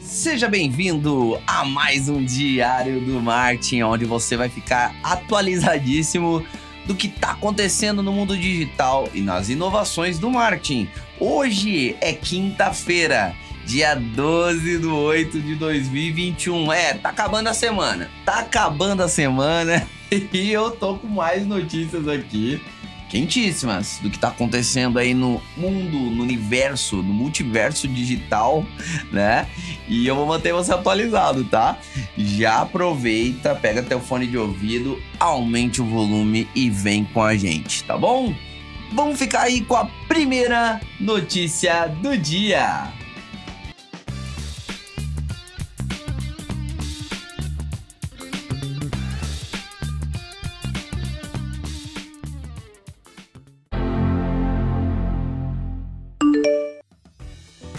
Seja 0.00 0.48
bem-vindo 0.48 1.40
a 1.46 1.64
mais 1.64 2.08
um 2.08 2.24
Diário 2.24 3.00
do 3.00 3.20
Marketing, 3.20 3.82
onde 3.82 4.04
você 4.04 4.36
vai 4.36 4.48
ficar 4.48 4.94
atualizadíssimo 5.02 6.44
do 6.86 6.94
que 6.94 7.08
está 7.08 7.32
acontecendo 7.32 8.02
no 8.02 8.12
mundo 8.12 8.36
digital 8.36 9.08
e 9.12 9.20
nas 9.20 9.50
inovações 9.50 10.18
do 10.18 10.30
marketing. 10.30 10.88
Hoje 11.20 11.94
é 12.00 12.14
quinta-feira, 12.14 13.34
dia 13.66 13.94
12 13.94 14.78
do 14.78 14.96
8 14.96 15.40
de 15.40 15.54
2021. 15.56 16.72
É, 16.72 16.94
tá 16.94 17.10
acabando 17.10 17.48
a 17.48 17.54
semana. 17.54 18.10
Tá 18.24 18.38
acabando 18.38 19.02
a 19.02 19.08
semana 19.08 19.86
e 20.10 20.50
eu 20.50 20.70
tô 20.70 20.94
com 20.94 21.06
mais 21.06 21.46
notícias 21.46 22.08
aqui 22.08 22.60
quentíssimas 23.08 23.98
do 24.02 24.10
que 24.10 24.16
está 24.16 24.28
acontecendo 24.28 24.98
aí 24.98 25.14
no 25.14 25.40
mundo, 25.56 25.98
no 25.98 26.22
universo, 26.22 26.96
no 26.96 27.12
multiverso 27.12 27.88
digital, 27.88 28.64
né? 29.10 29.46
E 29.88 30.06
eu 30.06 30.14
vou 30.14 30.26
manter 30.26 30.52
você 30.52 30.72
atualizado, 30.72 31.44
tá? 31.44 31.78
Já 32.16 32.62
aproveita, 32.62 33.54
pega 33.54 33.82
teu 33.82 34.00
fone 34.00 34.26
de 34.26 34.36
ouvido, 34.36 35.00
aumente 35.18 35.80
o 35.80 35.84
volume 35.84 36.48
e 36.54 36.68
vem 36.68 37.04
com 37.04 37.22
a 37.22 37.36
gente, 37.36 37.84
tá 37.84 37.96
bom? 37.96 38.34
Vamos 38.92 39.18
ficar 39.18 39.42
aí 39.42 39.60
com 39.60 39.76
a 39.76 39.84
primeira 40.06 40.80
notícia 40.98 41.86
do 41.86 42.16
dia. 42.16 42.97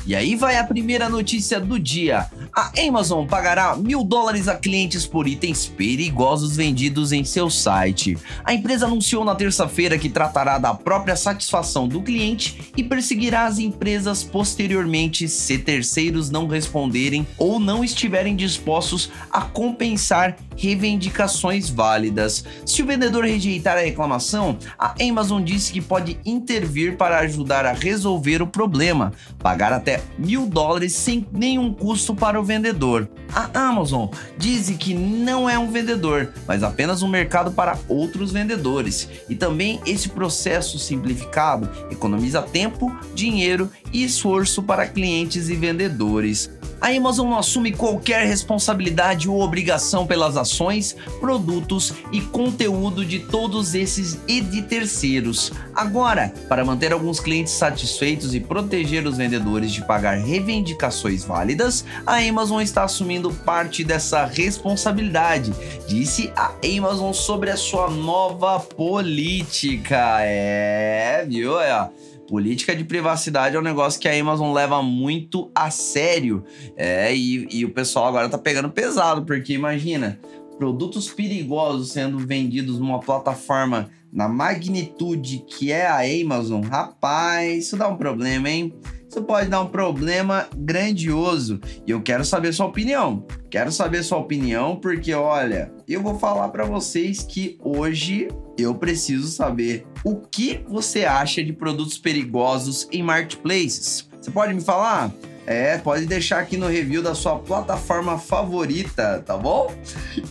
E 0.09 0.15
aí 0.15 0.35
vai 0.35 0.57
a 0.57 0.63
primeira 0.63 1.07
notícia 1.07 1.59
do 1.59 1.79
dia. 1.79 2.25
A 2.59 2.73
Amazon 2.85 3.25
pagará 3.25 3.73
mil 3.77 4.03
dólares 4.03 4.49
a 4.49 4.55
clientes 4.55 5.05
por 5.05 5.29
itens 5.29 5.65
perigosos 5.65 6.57
vendidos 6.57 7.13
em 7.13 7.23
seu 7.23 7.49
site. 7.49 8.17
A 8.43 8.53
empresa 8.53 8.85
anunciou 8.85 9.23
na 9.23 9.33
terça-feira 9.33 9.97
que 9.97 10.09
tratará 10.09 10.57
da 10.57 10.73
própria 10.73 11.15
satisfação 11.15 11.87
do 11.87 12.01
cliente 12.01 12.73
e 12.75 12.83
perseguirá 12.83 13.45
as 13.45 13.59
empresas 13.59 14.25
posteriormente 14.25 15.29
se 15.29 15.57
terceiros 15.57 16.29
não 16.29 16.47
responderem 16.47 17.25
ou 17.37 17.61
não 17.61 17.81
estiverem 17.81 18.35
dispostos 18.35 19.09
a 19.31 19.39
compensar 19.39 20.35
reivindicações 20.57 21.69
válidas. 21.69 22.43
Se 22.65 22.83
o 22.83 22.85
vendedor 22.85 23.23
rejeitar 23.23 23.77
a 23.77 23.81
reclamação, 23.81 24.57
a 24.77 24.93
Amazon 25.01 25.41
disse 25.41 25.71
que 25.71 25.79
pode 25.79 26.19
intervir 26.25 26.97
para 26.97 27.19
ajudar 27.19 27.65
a 27.65 27.71
resolver 27.71 28.41
o 28.41 28.47
problema, 28.47 29.13
pagar 29.41 29.71
até 29.71 30.01
mil 30.17 30.45
dólares 30.45 30.93
sem 30.93 31.25
nenhum 31.31 31.73
custo 31.73 32.13
para 32.13 32.37
o 32.37 32.48
vendedor. 32.49 33.07
A 33.31 33.67
Amazon 33.69 34.09
diz 34.35 34.71
que 34.71 34.95
não 34.95 35.47
é 35.47 35.57
um 35.57 35.71
vendedor, 35.71 36.33
mas 36.47 36.63
apenas 36.63 37.03
um 37.03 37.07
mercado 37.07 37.51
para 37.51 37.77
outros 37.87 38.31
vendedores. 38.31 39.07
E 39.29 39.35
também 39.35 39.79
esse 39.85 40.09
processo 40.09 40.79
simplificado 40.79 41.69
economiza 41.91 42.41
tempo, 42.41 42.91
dinheiro 43.13 43.69
e 43.93 44.03
esforço 44.03 44.63
para 44.63 44.87
clientes 44.87 45.47
e 45.47 45.55
vendedores. 45.55 46.49
A 46.81 46.87
Amazon 46.87 47.29
não 47.29 47.37
assume 47.37 47.71
qualquer 47.71 48.25
responsabilidade 48.25 49.29
ou 49.29 49.41
obrigação 49.41 50.07
pelas 50.07 50.37
ações, 50.37 50.95
produtos 51.19 51.93
e 52.11 52.21
conteúdo 52.21 53.05
de 53.05 53.19
todos 53.19 53.75
esses 53.75 54.19
e 54.27 54.39
de 54.39 54.61
terceiros. 54.61 55.51
Agora, 55.75 56.33
para 56.47 56.63
manter 56.63 56.93
alguns 56.93 57.19
clientes 57.19 57.53
satisfeitos 57.53 58.33
e 58.33 58.39
proteger 58.39 59.05
os 59.05 59.17
vendedores 59.17 59.71
de 59.71 59.85
pagar 59.85 60.17
reivindicações 60.17 61.23
válidas, 61.23 61.83
a 62.05 62.17
Amazon 62.17 62.61
está 62.61 62.83
assumindo 62.83 63.31
parte 63.31 63.83
dessa 63.83 64.25
responsabilidade, 64.25 65.53
disse 65.87 66.31
a 66.35 66.53
Amazon 66.77 67.11
sobre 67.11 67.49
a 67.49 67.57
sua 67.57 67.89
nova 67.89 68.59
política. 68.59 70.19
É, 70.21 71.25
viu? 71.27 71.59
É, 71.59 71.89
política 72.29 72.75
de 72.75 72.83
privacidade 72.83 73.55
é 73.55 73.59
um 73.59 73.63
negócio 73.63 73.99
que 73.99 74.07
a 74.07 74.17
Amazon 74.17 74.53
leva 74.53 74.83
muito 74.83 75.51
a 75.55 75.71
sério. 75.71 76.43
É, 76.77 77.13
e, 77.13 77.47
e 77.49 77.65
o 77.65 77.71
pessoal 77.71 78.05
agora 78.05 78.29
tá 78.29 78.37
pegando 78.37 78.69
pesado, 78.69 79.25
porque 79.25 79.51
imagina, 79.51 80.19
produtos 80.59 81.09
perigosos 81.09 81.91
sendo 81.91 82.19
vendidos 82.19 82.77
numa 82.77 82.99
plataforma 82.99 83.89
na 84.11 84.27
magnitude 84.27 85.45
que 85.47 85.71
é 85.71 85.85
a 85.85 85.99
Amazon, 85.99 86.63
rapaz, 86.63 87.65
isso 87.65 87.77
dá 87.77 87.87
um 87.87 87.95
problema, 87.95 88.49
hein? 88.49 88.73
Isso 89.09 89.23
pode 89.23 89.49
dar 89.49 89.61
um 89.61 89.67
problema 89.67 90.47
grandioso. 90.55 91.59
E 91.85 91.89
eu 91.89 91.99
quero 91.99 92.23
saber 92.23 92.53
sua 92.53 92.67
opinião. 92.67 93.25
Quero 93.49 93.71
saber 93.71 94.03
sua 94.03 94.19
opinião 94.19 94.75
porque 94.75 95.11
olha, 95.15 95.71
eu 95.87 96.03
vou 96.03 96.19
falar 96.19 96.49
para 96.49 96.63
vocês 96.63 97.23
que 97.23 97.57
hoje 97.63 98.27
eu 98.55 98.75
preciso 98.75 99.27
saber 99.27 99.87
o 100.03 100.17
que 100.17 100.63
você 100.67 101.05
acha 101.05 101.43
de 101.43 101.51
produtos 101.51 101.97
perigosos 101.97 102.87
em 102.91 103.01
marketplaces. 103.01 104.07
Você 104.21 104.29
pode 104.29 104.53
me 104.53 104.61
falar? 104.61 105.11
É, 105.47 105.79
pode 105.79 106.05
deixar 106.05 106.39
aqui 106.39 106.55
no 106.55 106.67
review 106.67 107.01
da 107.01 107.15
sua 107.15 107.39
plataforma 107.39 108.19
favorita, 108.19 109.23
tá 109.25 109.35
bom? 109.35 109.73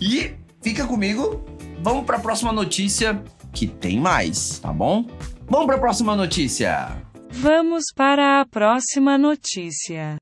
E 0.00 0.30
fica 0.62 0.86
comigo. 0.86 1.44
Vamos 1.82 2.04
para 2.04 2.18
a 2.18 2.20
próxima 2.20 2.52
notícia 2.52 3.20
que 3.58 3.66
tem 3.66 3.98
mais, 3.98 4.60
tá 4.60 4.72
bom? 4.72 5.04
Vamos 5.48 5.66
para 5.66 5.74
a 5.74 5.80
próxima 5.80 6.14
notícia. 6.14 7.02
Vamos 7.32 7.86
para 7.92 8.40
a 8.40 8.46
próxima 8.46 9.18
notícia. 9.18 10.16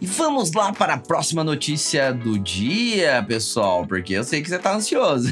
E 0.00 0.06
vamos 0.06 0.52
lá 0.52 0.72
para 0.72 0.94
a 0.94 0.98
próxima 0.98 1.44
notícia 1.44 2.14
do 2.14 2.38
dia, 2.38 3.22
pessoal, 3.22 3.86
porque 3.86 4.14
eu 4.14 4.24
sei 4.24 4.40
que 4.40 4.48
você 4.48 4.56
está 4.56 4.74
ansioso. 4.74 5.30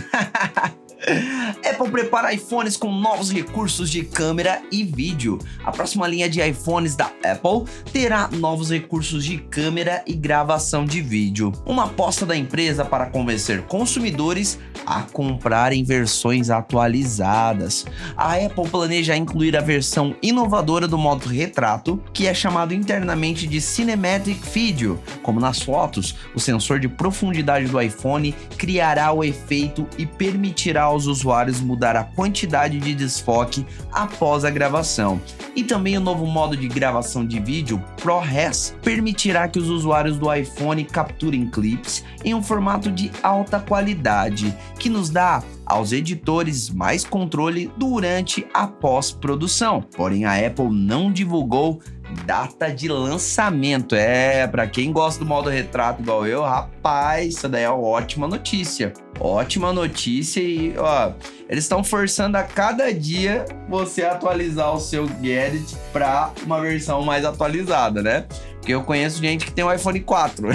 Apple 1.64 1.90
prepara 1.90 2.32
iPhones 2.32 2.76
com 2.76 2.90
novos 2.92 3.30
recursos 3.30 3.90
de 3.90 4.04
câmera 4.04 4.62
e 4.70 4.84
vídeo. 4.84 5.38
A 5.64 5.70
próxima 5.70 6.06
linha 6.06 6.28
de 6.28 6.40
iPhones 6.40 6.96
da 6.96 7.10
Apple 7.24 7.64
terá 7.92 8.28
novos 8.32 8.70
recursos 8.70 9.24
de 9.24 9.38
câmera 9.38 10.02
e 10.06 10.14
gravação 10.14 10.84
de 10.84 11.00
vídeo. 11.00 11.52
Uma 11.66 11.84
aposta 11.84 12.24
da 12.24 12.36
empresa 12.36 12.84
para 12.84 13.06
convencer 13.06 13.62
consumidores 13.62 14.58
a 14.86 15.02
comprarem 15.02 15.84
versões 15.84 16.50
atualizadas. 16.50 17.84
A 18.16 18.34
Apple 18.34 18.68
planeja 18.68 19.16
incluir 19.16 19.56
a 19.56 19.60
versão 19.60 20.14
inovadora 20.22 20.86
do 20.86 20.98
modo 20.98 21.28
retrato, 21.28 22.02
que 22.12 22.26
é 22.26 22.34
chamado 22.34 22.74
internamente 22.74 23.46
de 23.46 23.60
Cinematic 23.60 24.42
Video. 24.52 25.00
Como 25.22 25.40
nas 25.40 25.62
fotos, 25.62 26.14
o 26.34 26.40
sensor 26.40 26.78
de 26.78 26.88
profundidade 26.88 27.66
do 27.66 27.80
iPhone 27.80 28.34
criará 28.56 29.12
o 29.12 29.24
efeito 29.24 29.86
e 29.98 30.06
permitirá 30.06 30.93
aos 30.94 31.06
usuários 31.06 31.60
mudar 31.60 31.96
a 31.96 32.04
quantidade 32.04 32.78
de 32.78 32.94
desfoque 32.94 33.66
após 33.92 34.44
a 34.44 34.50
gravação. 34.50 35.20
E 35.54 35.62
também 35.62 35.98
o 35.98 36.00
novo 36.00 36.26
modo 36.26 36.56
de 36.56 36.68
gravação 36.68 37.26
de 37.26 37.38
vídeo 37.38 37.82
ProRes 38.00 38.74
permitirá 38.82 39.48
que 39.48 39.58
os 39.58 39.68
usuários 39.68 40.16
do 40.16 40.32
iPhone 40.32 40.84
capturem 40.84 41.46
clips 41.46 42.04
em 42.24 42.34
um 42.34 42.42
formato 42.42 42.90
de 42.90 43.10
alta 43.22 43.60
qualidade, 43.60 44.56
que 44.78 44.88
nos 44.88 45.10
dá 45.10 45.42
aos 45.66 45.92
editores 45.92 46.70
mais 46.70 47.04
controle 47.04 47.70
durante 47.76 48.46
a 48.52 48.66
pós-produção. 48.66 49.82
Porém, 49.96 50.24
a 50.24 50.46
Apple 50.46 50.70
não 50.70 51.12
divulgou 51.12 51.80
data 52.24 52.72
de 52.72 52.88
lançamento. 52.88 53.94
É, 53.94 54.46
para 54.46 54.66
quem 54.66 54.92
gosta 54.92 55.22
do 55.22 55.26
modo 55.26 55.50
retrato 55.50 56.02
igual 56.02 56.26
eu, 56.26 56.42
rapaz, 56.42 57.34
isso 57.34 57.48
daí 57.48 57.64
é 57.64 57.70
uma 57.70 57.86
ótima 57.86 58.28
notícia. 58.28 58.92
Ótima 59.20 59.72
notícia 59.72 60.40
e, 60.40 60.74
ó, 60.76 61.12
eles 61.48 61.64
estão 61.64 61.84
forçando 61.84 62.36
a 62.36 62.42
cada 62.42 62.92
dia 62.92 63.44
você 63.68 64.02
atualizar 64.02 64.74
o 64.74 64.80
seu 64.80 65.06
gadget 65.06 65.76
para 65.92 66.30
uma 66.44 66.60
versão 66.60 67.02
mais 67.02 67.24
atualizada, 67.24 68.02
né? 68.02 68.26
Porque 68.54 68.72
eu 68.72 68.82
conheço 68.82 69.20
gente 69.20 69.44
que 69.44 69.52
tem 69.52 69.64
um 69.64 69.72
iPhone 69.72 70.00
4. 70.00 70.48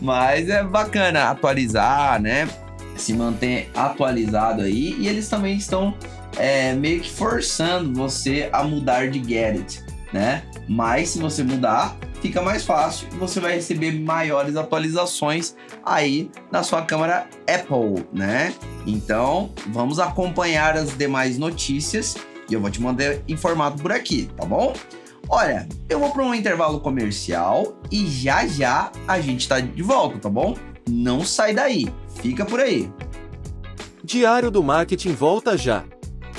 Mas 0.00 0.48
é 0.48 0.64
bacana 0.64 1.30
atualizar, 1.30 2.20
né? 2.20 2.48
Se 2.96 3.14
manter 3.14 3.70
atualizado 3.74 4.62
aí. 4.62 4.96
E 4.98 5.08
eles 5.08 5.28
também 5.28 5.56
estão 5.56 5.94
é, 6.38 6.72
meio 6.74 7.00
que 7.00 7.10
forçando 7.10 7.92
você 7.94 8.48
a 8.52 8.62
mudar 8.62 9.10
de 9.10 9.18
gadget, 9.18 9.84
né? 10.12 10.42
Mas 10.68 11.10
se 11.10 11.18
você 11.18 11.42
mudar, 11.42 11.96
fica 12.20 12.42
mais 12.42 12.64
fácil 12.64 13.08
e 13.12 13.16
você 13.16 13.40
vai 13.40 13.54
receber 13.54 13.92
maiores 13.92 14.56
atualizações 14.56 15.54
aí 15.84 16.30
na 16.50 16.62
sua 16.62 16.82
câmera 16.82 17.26
Apple, 17.48 18.06
né? 18.12 18.54
Então, 18.86 19.50
vamos 19.68 19.98
acompanhar 19.98 20.76
as 20.76 20.96
demais 20.96 21.38
notícias 21.38 22.16
e 22.48 22.54
eu 22.54 22.60
vou 22.60 22.70
te 22.70 22.80
mandar 22.80 23.16
informado 23.28 23.80
por 23.80 23.92
aqui, 23.92 24.28
tá 24.36 24.44
bom? 24.44 24.74
Olha, 25.28 25.68
eu 25.88 26.00
vou 26.00 26.10
para 26.10 26.24
um 26.24 26.34
intervalo 26.34 26.80
comercial 26.80 27.76
e 27.90 28.06
já 28.06 28.46
já 28.46 28.90
a 29.06 29.20
gente 29.20 29.48
tá 29.48 29.60
de 29.60 29.82
volta, 29.82 30.18
tá 30.18 30.28
bom? 30.28 30.56
Não 30.88 31.24
sai 31.24 31.54
daí, 31.54 31.88
fica 32.20 32.44
por 32.44 32.58
aí. 32.58 32.90
Diário 34.02 34.50
do 34.50 34.62
Marketing 34.62 35.12
volta 35.12 35.56
já. 35.56 35.84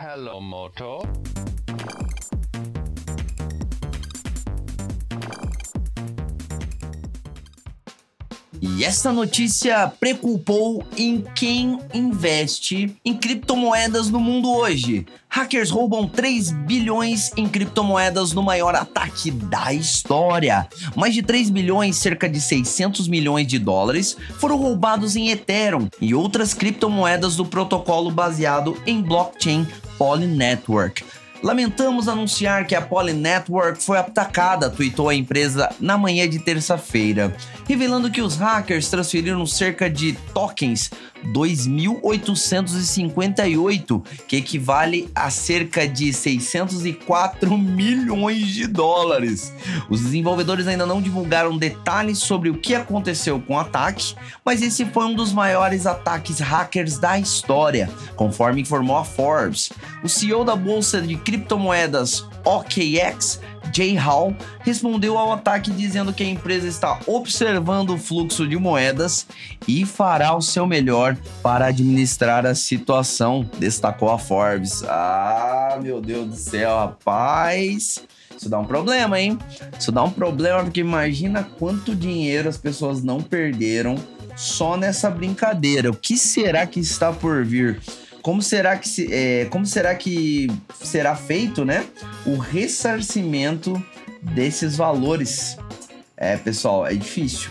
Hello, 0.00 0.40
Moto. 0.40 1.21
E 8.64 8.84
essa 8.84 9.12
notícia 9.12 9.92
preocupou 9.98 10.86
em 10.96 11.24
quem 11.34 11.80
investe 11.92 12.96
em 13.04 13.12
criptomoedas 13.12 14.08
no 14.08 14.20
mundo 14.20 14.48
hoje. 14.52 15.04
Hackers 15.28 15.68
roubam 15.68 16.06
3 16.06 16.52
bilhões 16.52 17.32
em 17.36 17.48
criptomoedas 17.48 18.32
no 18.32 18.40
maior 18.40 18.76
ataque 18.76 19.32
da 19.32 19.72
história. 19.72 20.68
Mais 20.94 21.12
de 21.12 21.24
3 21.24 21.50
bilhões, 21.50 21.96
cerca 21.96 22.28
de 22.28 22.40
600 22.40 23.08
milhões 23.08 23.48
de 23.48 23.58
dólares, 23.58 24.16
foram 24.38 24.56
roubados 24.56 25.16
em 25.16 25.30
Ethereum 25.30 25.88
e 26.00 26.14
outras 26.14 26.54
criptomoedas 26.54 27.34
do 27.34 27.44
protocolo 27.44 28.12
baseado 28.12 28.80
em 28.86 29.02
blockchain 29.02 29.66
Poly 29.98 30.28
Network. 30.28 31.02
Lamentamos 31.42 32.06
anunciar 32.06 32.68
que 32.68 32.74
a 32.74 32.80
Poly 32.80 33.12
Network 33.12 33.82
foi 33.82 33.98
atacada, 33.98 34.70
tweetou 34.70 35.08
a 35.08 35.14
empresa 35.14 35.74
na 35.80 35.98
manhã 35.98 36.28
de 36.28 36.38
terça-feira, 36.38 37.34
revelando 37.66 38.12
que 38.12 38.22
os 38.22 38.36
hackers 38.36 38.88
transferiram 38.88 39.44
cerca 39.44 39.90
de 39.90 40.12
tokens 40.32 40.88
2.858, 41.26 44.02
que 44.26 44.36
equivale 44.36 45.10
a 45.14 45.30
cerca 45.30 45.86
de 45.86 46.12
604 46.12 47.56
milhões 47.56 48.48
de 48.48 48.66
dólares. 48.66 49.52
Os 49.88 50.00
desenvolvedores 50.00 50.66
ainda 50.66 50.84
não 50.84 51.00
divulgaram 51.00 51.56
detalhes 51.56 52.18
sobre 52.18 52.50
o 52.50 52.58
que 52.58 52.74
aconteceu 52.74 53.40
com 53.40 53.54
o 53.54 53.58
ataque, 53.58 54.16
mas 54.44 54.60
esse 54.62 54.84
foi 54.86 55.04
um 55.06 55.14
dos 55.14 55.32
maiores 55.32 55.86
ataques 55.86 56.40
hackers 56.40 56.98
da 56.98 57.16
história, 57.18 57.88
conforme 58.16 58.62
informou 58.62 58.96
a 58.96 59.04
Forbes. 59.04 59.70
O 60.02 60.08
CEO 60.08 60.44
da 60.44 60.56
bolsa 60.56 61.00
de 61.00 61.14
criptomoedas 61.32 62.26
OKX 62.44 63.40
Jay 63.74 63.94
Hall 63.94 64.36
respondeu 64.60 65.16
ao 65.16 65.32
ataque 65.32 65.70
dizendo 65.70 66.12
que 66.12 66.22
a 66.22 66.28
empresa 66.28 66.68
está 66.68 67.00
observando 67.06 67.90
o 67.94 67.98
fluxo 67.98 68.46
de 68.46 68.58
moedas 68.58 69.26
e 69.66 69.86
fará 69.86 70.36
o 70.36 70.42
seu 70.42 70.66
melhor 70.66 71.16
para 71.42 71.66
administrar 71.66 72.44
a 72.44 72.54
situação, 72.54 73.48
destacou 73.58 74.10
a 74.10 74.18
Forbes. 74.18 74.82
Ah, 74.84 75.78
meu 75.82 76.02
Deus 76.02 76.28
do 76.28 76.36
céu, 76.36 76.76
rapaz. 76.76 78.04
Isso 78.36 78.50
dá 78.50 78.58
um 78.58 78.66
problema, 78.66 79.18
hein? 79.18 79.38
Isso 79.78 79.90
dá 79.90 80.02
um 80.02 80.10
problema 80.10 80.64
porque 80.64 80.80
imagina 80.80 81.42
quanto 81.58 81.94
dinheiro 81.94 82.50
as 82.50 82.58
pessoas 82.58 83.02
não 83.02 83.22
perderam 83.22 83.94
só 84.36 84.76
nessa 84.76 85.08
brincadeira. 85.08 85.90
O 85.90 85.96
que 85.96 86.18
será 86.18 86.66
que 86.66 86.80
está 86.80 87.10
por 87.10 87.42
vir? 87.42 87.80
Como 88.22 88.40
será 88.40 88.78
que 88.78 88.88
se, 88.88 89.12
é, 89.12 89.46
como 89.46 89.66
será 89.66 89.94
que 89.94 90.48
será 90.82 91.16
feito, 91.16 91.64
né? 91.64 91.84
O 92.24 92.36
ressarcimento 92.36 93.82
desses 94.22 94.76
valores. 94.76 95.56
É, 96.16 96.36
pessoal, 96.36 96.86
é 96.86 96.94
difícil. 96.94 97.50